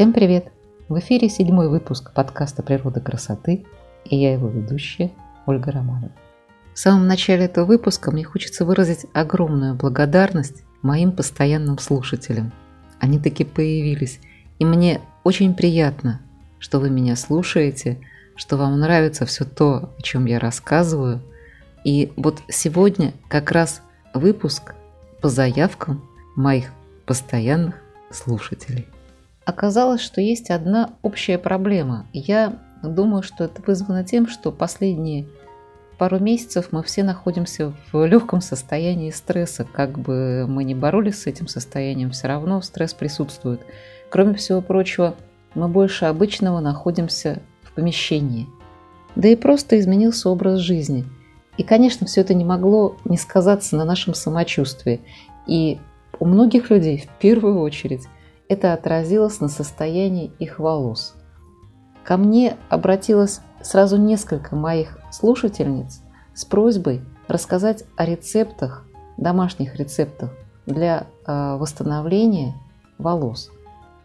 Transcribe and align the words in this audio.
Всем 0.00 0.14
привет! 0.14 0.50
В 0.88 0.98
эфире 0.98 1.28
седьмой 1.28 1.68
выпуск 1.68 2.14
подкаста 2.14 2.62
«Природа 2.62 3.02
красоты» 3.02 3.66
и 4.06 4.16
я 4.16 4.32
его 4.32 4.48
ведущая 4.48 5.10
Ольга 5.44 5.72
Романова. 5.72 6.10
В 6.72 6.78
самом 6.78 7.06
начале 7.06 7.44
этого 7.44 7.66
выпуска 7.66 8.10
мне 8.10 8.24
хочется 8.24 8.64
выразить 8.64 9.04
огромную 9.12 9.74
благодарность 9.74 10.62
моим 10.80 11.12
постоянным 11.12 11.78
слушателям. 11.78 12.50
Они 12.98 13.18
таки 13.18 13.44
появились, 13.44 14.20
и 14.58 14.64
мне 14.64 15.02
очень 15.22 15.52
приятно, 15.52 16.22
что 16.58 16.80
вы 16.80 16.88
меня 16.88 17.14
слушаете, 17.14 18.00
что 18.36 18.56
вам 18.56 18.80
нравится 18.80 19.26
все 19.26 19.44
то, 19.44 19.92
о 19.98 20.00
чем 20.00 20.24
я 20.24 20.38
рассказываю. 20.38 21.20
И 21.84 22.10
вот 22.16 22.40
сегодня 22.48 23.12
как 23.28 23.50
раз 23.50 23.82
выпуск 24.14 24.74
по 25.20 25.28
заявкам 25.28 26.02
моих 26.36 26.70
постоянных 27.04 27.74
слушателей. 28.10 28.88
Оказалось, 29.44 30.00
что 30.00 30.20
есть 30.20 30.50
одна 30.50 30.90
общая 31.02 31.38
проблема. 31.38 32.06
Я 32.12 32.58
думаю, 32.82 33.22
что 33.22 33.44
это 33.44 33.62
вызвано 33.66 34.04
тем, 34.04 34.28
что 34.28 34.52
последние 34.52 35.26
пару 35.98 36.18
месяцев 36.18 36.68
мы 36.70 36.82
все 36.82 37.02
находимся 37.02 37.74
в 37.92 38.06
легком 38.06 38.40
состоянии 38.40 39.10
стресса. 39.10 39.66
Как 39.70 39.98
бы 39.98 40.46
мы 40.48 40.64
ни 40.64 40.74
боролись 40.74 41.22
с 41.22 41.26
этим 41.26 41.46
состоянием, 41.46 42.10
все 42.10 42.28
равно 42.28 42.62
стресс 42.62 42.94
присутствует. 42.94 43.60
Кроме 44.08 44.34
всего 44.34 44.62
прочего, 44.62 45.14
мы 45.54 45.68
больше 45.68 46.06
обычного 46.06 46.60
находимся 46.60 47.42
в 47.62 47.72
помещении. 47.72 48.46
Да 49.14 49.28
и 49.28 49.36
просто 49.36 49.78
изменился 49.78 50.30
образ 50.30 50.60
жизни. 50.60 51.04
И, 51.56 51.62
конечно, 51.62 52.06
все 52.06 52.22
это 52.22 52.32
не 52.32 52.44
могло 52.44 52.96
не 53.04 53.18
сказаться 53.18 53.76
на 53.76 53.84
нашем 53.84 54.14
самочувствии. 54.14 55.00
И 55.46 55.78
у 56.18 56.24
многих 56.24 56.70
людей 56.70 56.98
в 56.98 57.20
первую 57.20 57.60
очередь 57.60 58.06
это 58.50 58.72
отразилось 58.72 59.38
на 59.40 59.46
состоянии 59.46 60.32
их 60.40 60.58
волос. 60.58 61.14
Ко 62.02 62.16
мне 62.16 62.56
обратилось 62.68 63.42
сразу 63.62 63.96
несколько 63.96 64.56
моих 64.56 64.98
слушательниц 65.12 66.02
с 66.34 66.44
просьбой 66.44 67.02
рассказать 67.28 67.84
о 67.96 68.04
рецептах, 68.04 68.88
домашних 69.16 69.76
рецептах 69.76 70.34
для 70.66 71.06
э, 71.26 71.56
восстановления 71.58 72.54
волос. 72.98 73.52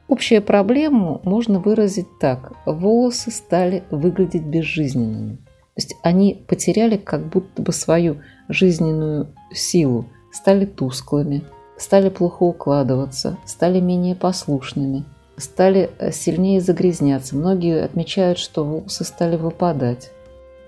Общую 0.08 0.44
проблему 0.44 1.22
можно 1.24 1.60
выразить 1.60 2.20
так. 2.20 2.52
Волосы 2.68 3.32
стали 3.32 3.84
выглядеть 3.90 4.44
безжизненными. 4.44 5.38
То 5.38 5.78
есть 5.78 5.96
они 6.04 6.46
потеряли 6.48 6.98
как 6.98 7.26
будто 7.26 7.64
бы 7.64 7.72
свою 7.72 8.22
жизненную 8.48 9.34
силу, 9.52 10.06
стали 10.32 10.66
тусклыми, 10.66 11.44
стали 11.78 12.10
плохо 12.10 12.44
укладываться, 12.44 13.38
стали 13.46 13.80
менее 13.80 14.16
послушными, 14.16 15.04
стали 15.38 15.90
э, 16.00 16.12
сильнее 16.12 16.62
загрязняться. 16.62 17.36
Многие 17.36 17.84
отмечают, 17.84 18.38
что 18.38 18.64
волосы 18.64 19.04
стали 19.04 19.36
выпадать. 19.36 20.12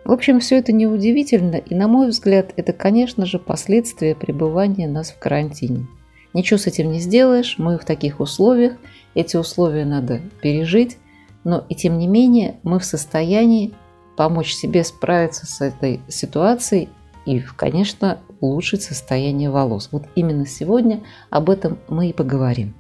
В 0.04 0.12
общем, 0.12 0.40
все 0.40 0.58
это 0.58 0.72
неудивительно, 0.72 1.56
и, 1.56 1.76
на 1.76 1.88
мой 1.88 2.08
взгляд, 2.10 2.54
это, 2.56 2.72
конечно 2.72 3.26
же, 3.26 3.40
последствия 3.40 4.16
пребывания 4.16 4.88
нас 4.88 5.12
в 5.12 5.20
карантине. 5.20 5.88
Ничего 6.34 6.58
с 6.58 6.68
этим 6.68 6.92
не 6.92 7.00
сделаешь, 7.00 7.56
мы 7.58 7.78
в 7.78 7.86
таких 7.86 8.20
условиях, 8.20 8.78
эти 9.16 9.36
условия 9.36 9.86
надо 9.86 10.22
пережить, 10.42 10.98
но 11.44 11.66
и 11.68 11.76
тем 11.76 11.98
не 11.98 12.08
менее 12.08 12.56
мы 12.64 12.80
в 12.80 12.86
состоянии 12.86 13.74
помочь 14.16 14.54
себе 14.54 14.84
справиться 14.84 15.46
с 15.46 15.62
этой 15.62 16.02
ситуацией 16.08 16.90
и, 17.26 17.40
конечно, 17.40 18.20
улучшить 18.40 18.84
состояние 18.84 19.50
волос. 19.50 19.90
Вот 19.92 20.04
именно 20.16 20.46
сегодня 20.46 21.04
об 21.30 21.50
этом 21.50 21.80
мы 21.88 22.10
и 22.10 22.14
поговорим. 22.14 22.76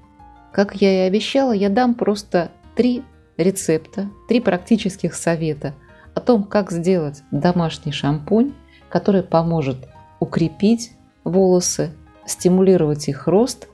Как 0.51 0.75
я 0.75 1.05
и 1.05 1.07
обещала, 1.07 1.51
я 1.51 1.69
дам 1.69 1.93
просто 1.93 2.51
три 2.75 3.03
рецепта, 3.37 4.09
три 4.27 4.39
практических 4.39 5.13
совета 5.13 5.73
о 6.15 6.19
том, 6.19 6.43
как 6.43 6.71
сделать 6.71 7.21
домашний 7.31 7.91
шампунь, 7.91 8.53
который 8.89 9.23
поможет 9.23 9.77
укрепить 10.19 10.91
волосы, 11.23 11.91
стимулировать 12.25 13.07
их 13.07 13.27
рост. 13.27 13.67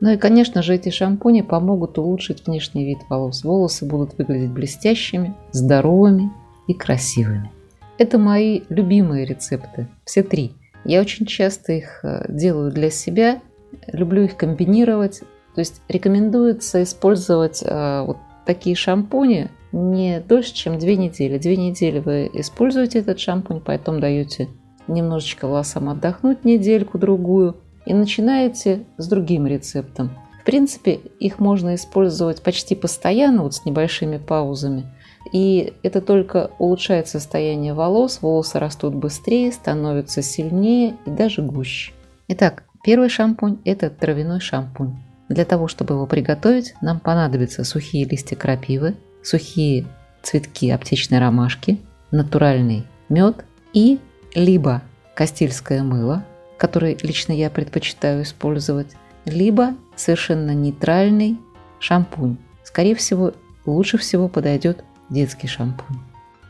Ну 0.00 0.10
и, 0.10 0.16
конечно 0.16 0.62
же, 0.62 0.74
эти 0.74 0.90
шампуни 0.90 1.42
помогут 1.42 1.98
улучшить 1.98 2.46
внешний 2.46 2.84
вид 2.84 2.98
волос. 3.08 3.44
Волосы 3.44 3.86
будут 3.86 4.16
выглядеть 4.16 4.50
блестящими, 4.50 5.34
здоровыми 5.52 6.30
и 6.66 6.74
красивыми. 6.74 7.50
Это 7.98 8.18
мои 8.18 8.62
любимые 8.70 9.24
рецепты, 9.24 9.88
все 10.04 10.22
три– 10.22 10.54
я 10.84 11.00
очень 11.00 11.26
часто 11.26 11.72
их 11.72 12.00
э, 12.02 12.26
делаю 12.28 12.70
для 12.70 12.90
себя, 12.90 13.40
люблю 13.86 14.24
их 14.24 14.36
комбинировать. 14.36 15.20
То 15.54 15.60
есть 15.60 15.80
рекомендуется 15.88 16.82
использовать 16.82 17.62
э, 17.62 18.02
вот 18.02 18.18
такие 18.44 18.76
шампуни 18.76 19.50
не 19.72 20.20
дольше, 20.20 20.54
чем 20.54 20.78
две 20.78 20.96
недели. 20.96 21.38
Две 21.38 21.56
недели 21.56 21.98
вы 21.98 22.30
используете 22.34 23.00
этот 23.00 23.18
шампунь, 23.18 23.60
потом 23.60 24.00
даете 24.00 24.48
немножечко 24.86 25.48
волосам 25.48 25.88
отдохнуть 25.88 26.44
недельку-другую 26.44 27.56
и 27.86 27.94
начинаете 27.94 28.84
с 28.98 29.08
другим 29.08 29.46
рецептом. 29.46 30.10
В 30.42 30.44
принципе, 30.44 31.00
их 31.18 31.38
можно 31.38 31.74
использовать 31.74 32.42
почти 32.42 32.74
постоянно, 32.74 33.42
вот 33.42 33.54
с 33.54 33.64
небольшими 33.64 34.18
паузами– 34.18 34.84
и 35.32 35.72
это 35.82 36.00
только 36.00 36.50
улучшает 36.58 37.08
состояние 37.08 37.74
волос, 37.74 38.20
волосы 38.20 38.58
растут 38.58 38.94
быстрее, 38.94 39.52
становятся 39.52 40.22
сильнее 40.22 40.96
и 41.06 41.10
даже 41.10 41.42
гуще. 41.42 41.92
Итак, 42.28 42.64
первый 42.82 43.08
шампунь– 43.08 43.58
это 43.64 43.90
травяной 43.90 44.40
шампунь. 44.40 44.96
Для 45.28 45.44
того, 45.44 45.68
чтобы 45.68 45.94
его 45.94 46.06
приготовить, 46.06 46.74
нам 46.80 47.00
понадобятся 47.00 47.64
сухие 47.64 48.04
листья 48.04 48.36
крапивы, 48.36 48.96
сухие 49.22 49.86
цветки 50.22 50.70
аптечной 50.70 51.18
ромашки, 51.18 51.80
натуральный 52.10 52.84
мед 53.08 53.44
и 53.72 53.98
либо 54.34 54.82
кастильское 55.14 55.82
мыло, 55.82 56.24
которое 56.58 56.96
лично 57.02 57.32
я 57.32 57.50
предпочитаю 57.50 58.22
использовать, 58.22 58.88
либо 59.24 59.74
совершенно 59.96 60.52
нейтральный 60.52 61.38
шампунь. 61.78 62.36
Скорее 62.62 62.94
всего, 62.94 63.32
лучше 63.66 63.98
всего 63.98 64.28
подойдет 64.28 64.84
детский 65.10 65.46
шампунь. 65.46 65.98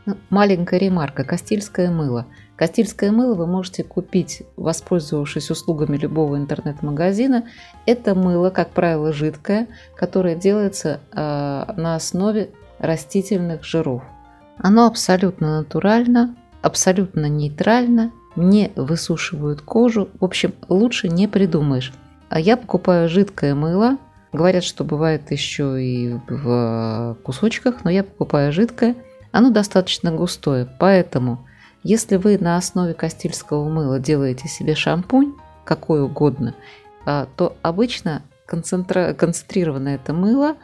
Ну, 0.05 0.17
маленькая 0.29 0.79
ремарка. 0.79 1.23
Кастильское 1.23 1.89
мыло. 1.89 2.27
Кастильское 2.55 3.11
мыло 3.11 3.33
вы 3.33 3.47
можете 3.47 3.83
купить, 3.83 4.43
воспользовавшись 4.55 5.49
услугами 5.49 5.97
любого 5.97 6.37
интернет-магазина. 6.37 7.45
Это 7.85 8.13
мыло, 8.13 8.51
как 8.51 8.69
правило, 8.69 9.11
жидкое, 9.11 9.67
которое 9.95 10.35
делается 10.35 10.99
э, 11.11 11.15
на 11.15 11.95
основе 11.95 12.51
растительных 12.77 13.63
жиров. 13.63 14.03
Оно 14.57 14.85
абсолютно 14.85 15.57
натурально, 15.59 16.35
абсолютно 16.61 17.27
нейтрально, 17.27 18.11
не 18.35 18.71
высушивает 18.75 19.61
кожу. 19.61 20.09
В 20.19 20.25
общем, 20.25 20.53
лучше 20.69 21.09
не 21.09 21.27
придумаешь. 21.27 21.93
А 22.29 22.39
я 22.39 22.57
покупаю 22.57 23.09
жидкое 23.09 23.55
мыло, 23.55 23.97
Говорят, 24.35 24.65
что 24.65 24.83
бывает 24.83 25.31
еще 25.31 25.81
и 25.81 26.15
в 26.27 27.17
кусочках, 27.23 27.85
но 27.85 27.89
я 27.89 28.03
покупаю 28.03 28.51
жидкое. 28.51 28.95
Оно 29.31 29.49
достаточно 29.49 30.11
густое, 30.11 30.67
поэтому 30.77 31.47
если 31.83 32.17
вы 32.17 32.37
на 32.37 32.57
основе 32.57 32.93
кастильского 32.93 33.69
мыла 33.69 33.97
делаете 33.97 34.49
себе 34.49 34.75
шампунь, 34.75 35.35
какой 35.63 36.03
угодно, 36.03 36.53
а, 37.05 37.29
то 37.37 37.55
обычно 37.61 38.23
концентрированное 38.45 39.95
это 39.95 40.11
мыло 40.11 40.57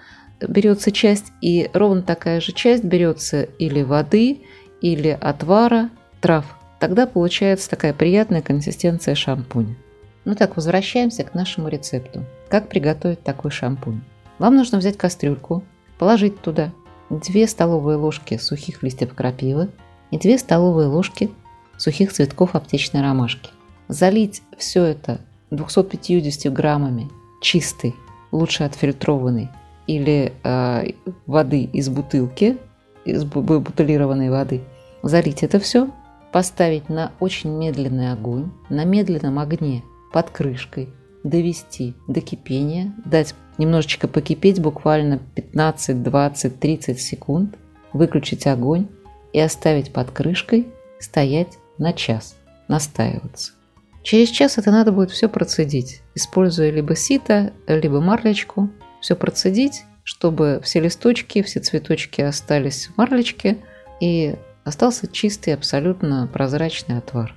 берется 0.45 0.91
часть, 0.91 1.31
и 1.39 1.69
ровно 1.73 2.01
такая 2.01 2.41
же 2.41 2.51
часть 2.51 2.83
берется 2.83 3.43
или 3.43 3.83
воды, 3.83 4.41
или 4.81 5.17
отвара 5.21 5.89
трав. 6.19 6.45
Тогда 6.81 7.07
получается 7.07 7.69
такая 7.69 7.93
приятная 7.93 8.41
консистенция 8.41 9.15
шампуня. 9.15 9.77
Ну 10.25 10.35
так, 10.35 10.57
возвращаемся 10.57 11.23
к 11.23 11.33
нашему 11.33 11.69
рецепту. 11.69 12.25
Как 12.51 12.67
приготовить 12.67 13.23
такой 13.23 13.49
шампунь? 13.49 14.01
Вам 14.37 14.57
нужно 14.57 14.77
взять 14.77 14.97
кастрюльку, 14.97 15.63
положить 15.97 16.41
туда 16.41 16.73
2 17.09 17.47
столовые 17.47 17.95
ложки 17.95 18.37
сухих 18.37 18.83
листьев 18.83 19.13
крапивы 19.13 19.69
и 20.11 20.19
2 20.19 20.37
столовые 20.37 20.89
ложки 20.89 21.31
сухих 21.77 22.11
цветков 22.11 22.53
аптечной 22.53 23.03
ромашки. 23.03 23.51
Залить 23.87 24.41
все 24.57 24.83
это 24.83 25.21
250 25.51 26.51
граммами 26.51 27.09
чистой, 27.41 27.95
лучше 28.33 28.65
отфильтрованной 28.65 29.49
или 29.87 30.33
э, 30.43 30.91
воды 31.27 31.63
из 31.63 31.87
бутылки, 31.87 32.57
из 33.05 33.23
бутылированной 33.23 34.29
воды. 34.29 34.59
Залить 35.03 35.43
это 35.43 35.57
все, 35.61 35.89
поставить 36.33 36.89
на 36.89 37.13
очень 37.21 37.49
медленный 37.49 38.11
огонь, 38.11 38.51
на 38.67 38.83
медленном 38.83 39.39
огне 39.39 39.83
под 40.11 40.31
крышкой, 40.31 40.89
довести 41.23 41.95
до 42.07 42.21
кипения, 42.21 42.93
дать 43.05 43.35
немножечко 43.57 44.07
покипеть, 44.07 44.61
буквально 44.61 45.19
15, 45.35 46.03
20, 46.03 46.59
30 46.59 46.99
секунд, 46.99 47.55
выключить 47.93 48.47
огонь 48.47 48.87
и 49.33 49.39
оставить 49.39 49.93
под 49.93 50.11
крышкой 50.11 50.67
стоять 50.99 51.57
на 51.77 51.93
час, 51.93 52.35
настаиваться. 52.67 53.53
Через 54.03 54.29
час 54.29 54.57
это 54.57 54.71
надо 54.71 54.91
будет 54.91 55.11
все 55.11 55.29
процедить, 55.29 56.01
используя 56.15 56.71
либо 56.71 56.95
сито, 56.95 57.53
либо 57.67 58.01
марлечку, 58.01 58.69
все 58.99 59.15
процедить 59.15 59.83
чтобы 60.03 60.59
все 60.63 60.79
листочки, 60.79 61.41
все 61.41 61.59
цветочки 61.59 62.21
остались 62.21 62.87
в 62.87 62.97
марлечке 62.97 63.57
и 63.99 64.35
остался 64.63 65.07
чистый, 65.07 65.53
абсолютно 65.53 66.29
прозрачный 66.31 66.97
отвар. 66.97 67.35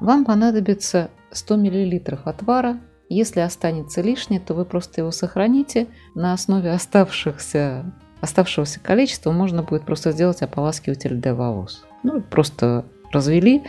Вам 0.00 0.24
понадобится 0.24 1.10
100 1.30 1.56
мл 1.56 2.00
отвара. 2.24 2.78
Если 3.12 3.40
останется 3.40 4.00
лишнее, 4.00 4.40
то 4.40 4.54
вы 4.54 4.64
просто 4.64 5.02
его 5.02 5.10
сохраните. 5.10 5.86
На 6.14 6.32
основе 6.32 6.70
оставшихся, 6.70 7.92
оставшегося 8.22 8.80
количества 8.80 9.32
можно 9.32 9.62
будет 9.62 9.84
просто 9.84 10.12
сделать 10.12 10.40
ополаскиватель 10.40 11.16
для 11.16 11.34
волос. 11.34 11.84
Ну, 12.04 12.22
просто 12.22 12.86
развели 13.12 13.64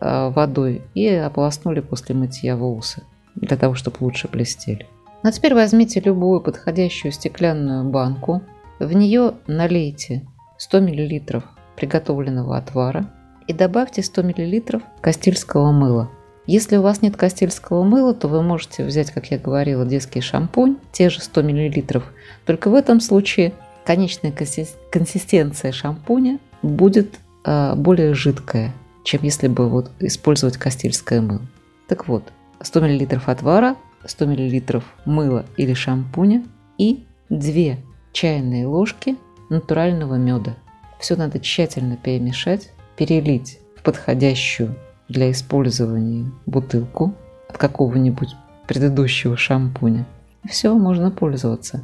э, 0.00 0.30
водой 0.30 0.80
и 0.94 1.06
ополоснули 1.08 1.80
после 1.80 2.14
мытья 2.14 2.56
волосы 2.56 3.02
для 3.34 3.58
того, 3.58 3.74
чтобы 3.74 3.98
лучше 4.00 4.28
блестели. 4.28 4.86
А 5.22 5.30
теперь 5.30 5.54
возьмите 5.54 6.00
любую 6.00 6.40
подходящую 6.40 7.12
стеклянную 7.12 7.84
банку, 7.90 8.40
в 8.78 8.90
нее 8.94 9.34
налейте 9.46 10.26
100 10.56 10.80
мл 10.80 11.42
приготовленного 11.76 12.56
отвара 12.56 13.10
и 13.46 13.52
добавьте 13.52 14.02
100 14.02 14.22
мл 14.22 14.80
кастильского 15.02 15.70
мыла. 15.70 16.10
Если 16.46 16.76
у 16.76 16.82
вас 16.82 17.02
нет 17.02 17.16
кастильского 17.16 17.82
мыла, 17.82 18.14
то 18.14 18.28
вы 18.28 18.42
можете 18.42 18.84
взять, 18.84 19.10
как 19.10 19.30
я 19.32 19.38
говорила, 19.38 19.84
детский 19.84 20.20
шампунь, 20.20 20.76
те 20.92 21.10
же 21.10 21.20
100 21.20 21.42
мл. 21.42 22.02
Только 22.44 22.70
в 22.70 22.74
этом 22.74 23.00
случае 23.00 23.52
конечная 23.84 24.32
консистенция 24.32 25.72
шампуня 25.72 26.38
будет 26.62 27.18
э, 27.44 27.74
более 27.74 28.14
жидкая, 28.14 28.72
чем 29.02 29.22
если 29.22 29.48
бы 29.48 29.68
вот 29.68 29.90
использовать 29.98 30.56
кастильское 30.56 31.20
мыло. 31.20 31.42
Так 31.88 32.06
вот, 32.06 32.22
100 32.62 32.80
мл 32.80 33.20
отвара, 33.26 33.76
100 34.04 34.26
мл 34.26 34.82
мыла 35.04 35.46
или 35.56 35.74
шампуня 35.74 36.44
и 36.78 37.04
2 37.28 37.76
чайные 38.12 38.66
ложки 38.66 39.16
натурального 39.50 40.14
меда. 40.14 40.56
Все 41.00 41.16
надо 41.16 41.40
тщательно 41.40 41.96
перемешать, 41.96 42.70
перелить 42.96 43.58
в 43.76 43.82
подходящую 43.82 44.76
для 45.08 45.30
использования 45.30 46.30
бутылку 46.46 47.14
от 47.48 47.58
какого-нибудь 47.58 48.34
предыдущего 48.66 49.36
шампуня. 49.36 50.06
Все, 50.48 50.74
можно 50.74 51.10
пользоваться. 51.10 51.82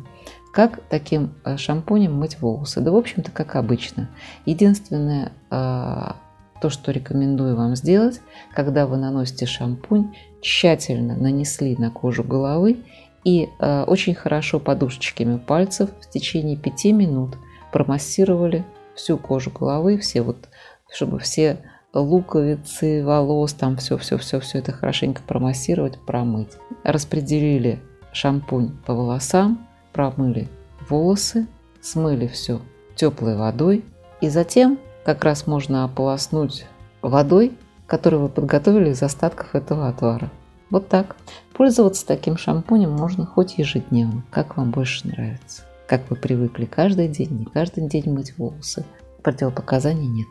Как 0.53 0.81
таким 0.89 1.35
э, 1.45 1.57
шампунем 1.57 2.15
мыть 2.15 2.41
волосы? 2.41 2.81
Да, 2.81 2.91
в 2.91 2.97
общем-то, 2.97 3.31
как 3.31 3.57
обычно. 3.57 4.11
Единственное, 4.45 5.33
а, 5.51 6.17
то, 6.61 6.69
что 6.69 6.93
рекомендую 6.93 7.57
вам 7.57 7.75
сделать, 7.75 8.21
когда 8.55 8.87
вы 8.87 8.99
наносите 8.99 9.47
шампунь, 9.47 10.15
тщательно 10.41 11.17
нанесли 11.17 11.77
на 11.77 11.91
кожу 11.91 12.23
головы 12.23 12.85
и 13.25 13.49
э, 13.59 13.85
очень 13.85 14.15
хорошо 14.15 14.61
подушечками 14.61 15.39
пальцев 15.39 15.91
в 16.01 16.11
течение 16.11 16.57
5 16.57 16.85
минут 16.87 17.39
промассировали 17.73 18.65
всю 18.95 19.17
кожу 19.17 19.51
головы, 19.51 19.99
все 19.99 20.23
вот, 20.23 20.49
чтобы 20.93 21.19
все 21.19 21.59
луковицы, 21.95 23.05
волос, 23.05 23.53
там 23.53 23.77
все-все-все, 23.77 24.41
все 24.41 24.59
это 24.59 24.73
хорошенько 24.73 25.23
промассировать, 25.27 25.99
промыть. 26.01 26.53
Распределили 26.85 27.81
шампунь 28.13 28.73
по 28.87 28.95
волосам, 28.95 29.67
промыли 29.93 30.49
волосы, 30.89 31.47
смыли 31.81 32.27
все 32.27 32.61
теплой 32.95 33.37
водой 33.37 33.85
и 34.21 34.29
затем 34.29 34.79
как 35.05 35.25
раз 35.25 35.47
можно 35.47 35.85
ополоснуть 35.85 36.67
водой, 37.03 37.53
которую 37.87 38.23
вы 38.23 38.29
подготовили 38.29 38.91
из 38.91 39.03
остатков 39.03 39.55
этого 39.55 39.89
отвара. 39.89 40.31
Вот 40.71 40.89
так. 40.89 41.17
Пользоваться 41.53 42.07
таким 42.07 42.39
шампунем 42.39 42.91
можно 42.91 43.27
хоть 43.27 43.59
ежедневно, 43.59 44.25
как 44.31 44.57
вам 44.57 44.71
больше 44.71 45.07
нравится. 45.07 45.65
Как 45.87 46.09
вы 46.09 46.17
привыкли 46.17 46.65
каждый 46.65 47.09
день, 47.09 47.41
не 47.41 47.45
каждый 47.45 47.87
день 47.89 48.11
мыть 48.11 48.39
волосы. 48.39 48.87
Противопоказаний 49.23 50.07
нет. 50.07 50.29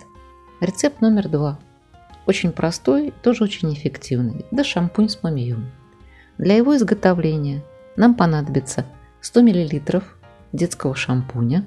Рецепт 0.61 1.01
номер 1.01 1.27
два. 1.27 1.59
Очень 2.27 2.51
простой, 2.51 3.15
тоже 3.23 3.45
очень 3.45 3.73
эффективный. 3.73 4.45
Это 4.51 4.63
шампунь 4.63 5.09
с 5.09 5.23
мумием. 5.23 5.71
Для 6.37 6.55
его 6.55 6.77
изготовления 6.77 7.63
нам 7.95 8.13
понадобится 8.13 8.85
100 9.21 9.41
мл 9.41 10.01
детского 10.53 10.93
шампуня, 10.93 11.65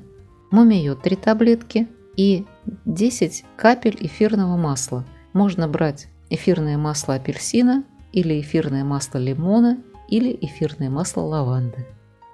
мумиё 0.52 0.94
3 0.94 1.16
таблетки, 1.16 1.88
и 2.16 2.46
10 2.84 3.44
капель 3.56 3.96
эфирного 3.98 4.56
масла. 4.56 5.04
Можно 5.32 5.66
брать 5.66 6.06
эфирное 6.30 6.78
масло 6.78 7.16
апельсина 7.16 7.82
или 8.12 8.40
эфирное 8.40 8.84
масло 8.84 9.18
лимона 9.18 9.78
или 10.08 10.38
эфирное 10.40 10.88
масло 10.88 11.22
лаванды. 11.22 11.84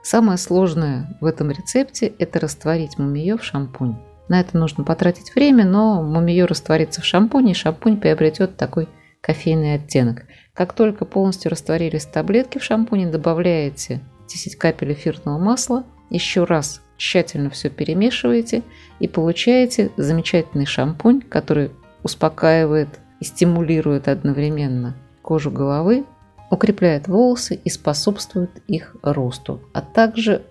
Самое 0.03 0.37
сложное 0.37 1.17
в 1.23 1.25
этом 1.25 1.51
рецепте– 1.51 2.13
это 2.19 2.39
растворить 2.39 2.99
мумиё 2.99 3.39
в 3.39 3.45
шампунь. 3.45 3.97
На 4.31 4.39
это 4.39 4.57
нужно 4.57 4.85
потратить 4.85 5.35
время, 5.35 5.65
но 5.65 6.05
мумиё 6.05 6.47
растворится 6.47 7.01
в 7.01 7.05
шампуне, 7.05 7.51
и 7.51 7.55
шампунь 7.55 7.97
приобретет 7.97 8.57
такой 8.57 8.89
кофейный 9.21 9.75
оттенок. 9.75 10.23
Как 10.55 10.73
только 10.73 11.05
полностью 11.05 11.51
растворились 11.51 12.07
таблетки 12.07 12.59
в 12.59 12.63
шампуне, 12.63 13.09
добавляете 13.09 14.01
10 14.29 14.55
капель 14.55 14.93
эфирного 14.93 15.37
масла, 15.37 15.83
еще 16.11 16.45
раз 16.45 16.81
тщательно 16.97 17.51
все 17.51 17.71
перемешиваете 17.71 18.63
и 19.01 19.09
получаете 19.09 19.91
замечательный 19.97 20.65
шампунь, 20.65 21.23
который 21.23 21.73
успокаивает 22.05 23.01
и 23.19 23.25
стимулирует 23.25 24.07
одновременно 24.07 24.95
кожу 25.23 25.51
головы, 25.51 26.05
укрепляет 26.53 27.09
волосы 27.09 27.57
и 27.57 27.69
способствует 27.69 28.63
их 28.69 28.95
росту. 29.03 29.61
А 29.73 29.83
также 29.83 30.43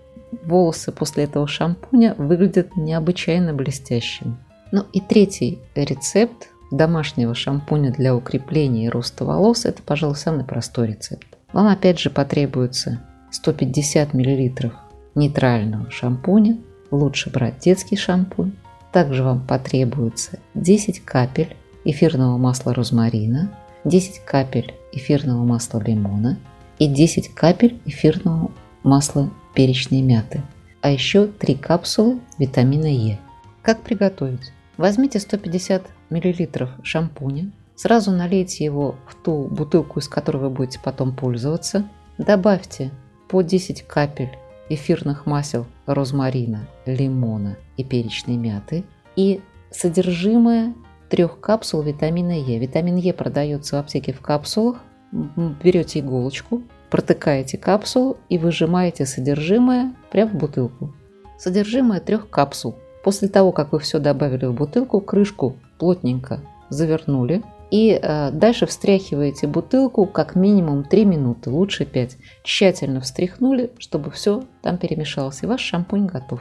волосы 0.44 0.92
после 0.92 1.24
этого 1.24 1.46
шампуня 1.46 2.14
выглядят 2.16 2.76
необычайно 2.76 3.52
блестящими. 3.52 4.36
Ну 4.72 4.84
и 4.92 5.00
третий 5.00 5.58
рецепт 5.74 6.48
домашнего 6.70 7.34
шампуня 7.34 7.92
для 7.92 8.14
укрепления 8.14 8.86
и 8.86 8.88
роста 8.88 9.24
волос– 9.24 9.64
это, 9.66 9.82
пожалуй, 9.82 10.16
самый 10.16 10.44
простой 10.44 10.88
рецепт. 10.88 11.26
Вам 11.52 11.66
опять 11.66 11.98
же 11.98 12.10
потребуется 12.10 13.00
150 13.32 14.14
мл 14.14 14.72
нейтрального 15.14 15.90
шампуня. 15.90 16.58
Лучше 16.90 17.30
брать 17.30 17.58
детский 17.60 17.96
шампунь. 17.96 18.52
Также 18.92 19.22
вам 19.22 19.46
потребуется 19.46 20.38
10 20.54 21.04
капель 21.04 21.56
эфирного 21.84 22.36
масла 22.36 22.74
розмарина, 22.74 23.50
10 23.84 24.24
капель 24.24 24.74
эфирного 24.92 25.44
масла 25.44 25.80
лимона 25.80 26.38
и 26.78 26.88
10 26.88 27.34
капель 27.34 27.80
эфирного 27.84 28.50
масла 28.82 29.30
перечной 29.54 30.02
мяты, 30.02 30.42
а 30.80 30.90
еще 30.90 31.26
3 31.26 31.54
капсулы 31.56 32.20
витамина 32.38 32.86
Е. 32.86 33.18
Как 33.62 33.82
приготовить? 33.82 34.52
Возьмите 34.76 35.20
150 35.20 35.82
мл 36.10 36.68
шампуня, 36.82 37.50
сразу 37.74 38.10
налейте 38.10 38.64
его 38.64 38.96
в 39.06 39.14
ту 39.14 39.44
бутылку, 39.44 40.00
из 40.00 40.08
которой 40.08 40.38
вы 40.38 40.50
будете 40.50 40.80
потом 40.82 41.14
пользоваться, 41.14 41.88
добавьте 42.18 42.90
по 43.28 43.42
10 43.42 43.82
капель 43.82 44.30
эфирных 44.68 45.26
масел 45.26 45.66
розмарина, 45.86 46.66
лимона 46.86 47.56
и 47.76 47.84
перечной 47.84 48.36
мяты 48.36 48.84
и 49.16 49.40
содержимое 49.70 50.74
трех 51.10 51.40
капсул 51.40 51.82
витамина 51.82 52.38
Е. 52.38 52.58
Витамин 52.58 52.96
Е 52.96 53.12
продается 53.12 53.76
в 53.76 53.80
аптеке 53.80 54.12
в 54.12 54.20
капсулах. 54.20 54.78
Берете 55.12 55.98
иголочку, 55.98 56.62
протыкаете 56.90 57.58
капсулу 57.58 58.16
и 58.28 58.38
выжимаете 58.38 59.06
содержимое 59.06 59.94
прямо 60.10 60.30
в 60.30 60.34
бутылку. 60.34 60.94
Содержимое 61.38 62.00
трех 62.00 62.28
капсул. 62.28 62.76
После 63.02 63.28
того, 63.28 63.52
как 63.52 63.72
вы 63.72 63.78
все 63.78 63.98
добавили 63.98 64.46
в 64.46 64.54
бутылку, 64.54 65.00
крышку 65.00 65.56
плотненько 65.78 66.40
завернули, 66.68 67.42
и 67.70 67.98
э, 68.00 68.30
дальше 68.32 68.66
встряхиваете 68.66 69.46
бутылку 69.46 70.04
как 70.04 70.34
минимум 70.34 70.84
3 70.84 71.04
минуты, 71.04 71.50
лучше 71.50 71.84
5. 71.84 72.16
Тщательно 72.42 73.00
встряхнули, 73.00 73.70
чтобы 73.78 74.10
все 74.10 74.42
там 74.60 74.76
перемешалось, 74.76 75.42
и 75.42 75.46
ваш 75.46 75.60
шампунь 75.60 76.06
готов. 76.06 76.40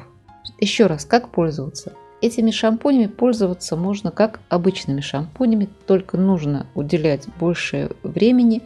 Еще 0.59 0.87
раз, 0.87 1.05
как 1.05 1.29
пользоваться? 1.29 1.93
Этими 2.21 2.51
шампунями 2.51 3.07
пользоваться 3.07 3.77
можно 3.77 4.11
как 4.11 4.41
обычными 4.49 4.99
шампунями, 4.99 5.69
только 5.87 6.17
нужно 6.17 6.65
уделять 6.75 7.27
больше 7.39 7.91
времени 8.03 8.61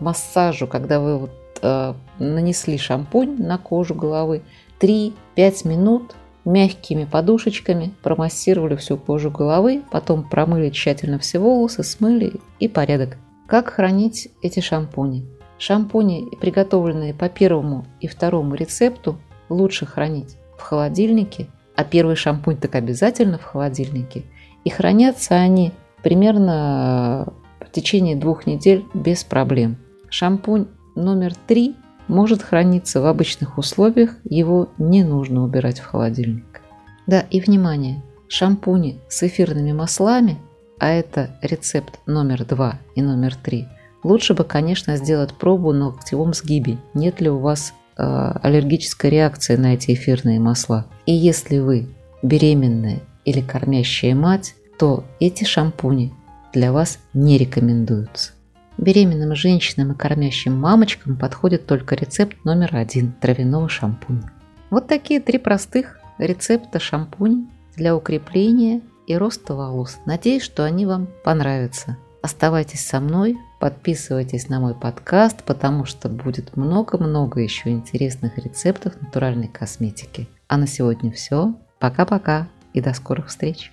массажу, 0.00 0.66
когда 0.66 1.00
вы 1.00 1.18
вот, 1.18 1.30
э, 1.62 1.94
нанесли 2.18 2.78
шампунь 2.78 3.36
на 3.38 3.58
кожу 3.58 3.94
головы. 3.94 4.42
3-5 4.80 5.66
минут 5.66 6.14
мягкими 6.44 7.04
подушечками 7.04 7.92
промассировали 8.02 8.76
всю 8.76 8.96
кожу 8.96 9.30
головы, 9.30 9.82
потом 9.90 10.22
промыли 10.22 10.70
тщательно 10.70 11.18
все 11.18 11.38
волосы, 11.38 11.82
смыли 11.82 12.34
и 12.60 12.68
порядок. 12.68 13.18
Как 13.46 13.68
хранить 13.68 14.28
эти 14.42 14.60
шампуни? 14.60 15.26
Шампуни, 15.58 16.28
приготовленные 16.40 17.14
по 17.14 17.28
первому 17.28 17.86
и 18.00 18.06
второму 18.06 18.54
рецепту, 18.54 19.18
лучше 19.48 19.86
хранить 19.86 20.36
в 20.58 20.62
холодильнике, 20.62 21.46
а 21.74 21.84
первый 21.84 22.16
шампунь 22.16 22.56
так 22.56 22.74
обязательно 22.74 23.38
в 23.38 23.44
холодильнике. 23.44 24.24
И 24.64 24.70
хранятся 24.70 25.36
они 25.36 25.72
примерно 26.02 27.32
течение 27.76 28.16
двух 28.16 28.46
недель 28.46 28.84
без 28.94 29.22
проблем. 29.22 29.76
Шампунь 30.08 30.66
номер 30.94 31.34
три 31.46 31.76
может 32.08 32.42
храниться 32.42 33.00
в 33.00 33.06
обычных 33.06 33.58
условиях, 33.58 34.16
его 34.24 34.70
не 34.78 35.04
нужно 35.04 35.44
убирать 35.44 35.78
в 35.78 35.84
холодильник. 35.84 36.62
Да, 37.06 37.20
и 37.20 37.40
внимание, 37.40 38.02
шампуни 38.28 38.98
с 39.08 39.22
эфирными 39.22 39.72
маслами, 39.72 40.38
а 40.78 40.88
это 40.88 41.38
рецепт 41.42 42.00
номер 42.06 42.44
два 42.46 42.78
и 42.94 43.02
номер 43.02 43.34
три, 43.34 43.66
лучше 44.02 44.34
бы, 44.34 44.44
конечно, 44.44 44.96
сделать 44.96 45.34
пробу 45.34 45.72
на 45.72 45.88
локтевом 45.88 46.32
сгибе, 46.32 46.78
нет 46.94 47.20
ли 47.20 47.28
у 47.28 47.38
вас 47.38 47.74
э, 47.98 48.02
аллергической 48.42 49.10
реакции 49.10 49.56
на 49.56 49.74
эти 49.74 49.92
эфирные 49.92 50.40
масла. 50.40 50.86
И 51.04 51.12
если 51.12 51.58
вы 51.58 51.88
беременная 52.22 53.00
или 53.24 53.40
кормящая 53.40 54.14
мать, 54.14 54.54
то 54.78 55.04
эти 55.20 55.44
шампуни 55.44 56.14
для 56.56 56.72
вас 56.72 56.98
не 57.12 57.36
рекомендуются. 57.36 58.32
Беременным 58.78 59.34
женщинам 59.34 59.92
и 59.92 59.94
кормящим 59.94 60.58
мамочкам 60.58 61.18
подходит 61.18 61.66
только 61.66 61.94
рецепт 61.94 62.34
номер 62.44 62.74
один 62.76 63.12
травяного 63.12 63.68
шампуня. 63.68 64.32
Вот 64.70 64.88
такие 64.88 65.20
три 65.20 65.36
простых 65.36 66.00
рецепта 66.16 66.80
шампуней 66.80 67.46
для 67.76 67.94
укрепления 67.94 68.80
и 69.06 69.14
роста 69.18 69.54
волос. 69.54 69.98
Надеюсь, 70.06 70.42
что 70.42 70.64
они 70.64 70.86
вам 70.86 71.08
понравятся. 71.24 71.98
Оставайтесь 72.22 72.86
со 72.86 73.00
мной, 73.00 73.36
подписывайтесь 73.60 74.48
на 74.48 74.58
мой 74.58 74.74
подкаст, 74.74 75.44
потому 75.44 75.84
что 75.84 76.08
будет 76.08 76.56
много-много 76.56 77.42
еще 77.42 77.68
интересных 77.68 78.38
рецептов 78.38 78.94
натуральной 79.02 79.48
косметики. 79.48 80.26
А 80.48 80.56
на 80.56 80.66
сегодня 80.66 81.12
все. 81.12 81.54
Пока-пока 81.78 82.48
и 82.72 82.80
до 82.80 82.94
скорых 82.94 83.26
встреч! 83.26 83.72